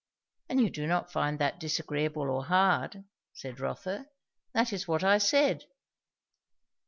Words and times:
"And 0.49 0.59
you 0.59 0.71
do 0.71 0.87
not 0.87 1.11
find 1.11 1.37
that 1.37 1.59
disagreeable 1.59 2.23
or 2.27 2.45
hard," 2.45 3.03
said 3.33 3.59
Rotha. 3.59 4.07
"That 4.51 4.73
is 4.73 4.87
what 4.87 5.03
I 5.03 5.19
said." 5.19 5.65